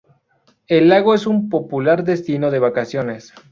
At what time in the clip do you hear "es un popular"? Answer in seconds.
1.13-2.03